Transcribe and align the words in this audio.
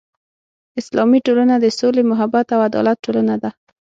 اسلامي 0.81 1.19
ټولنه 1.27 1.55
د 1.59 1.65
سولې، 1.79 2.03
محبت 2.11 2.47
او 2.55 2.59
عدالت 2.67 2.97
ټولنه 3.05 3.35
ده. 3.43 3.49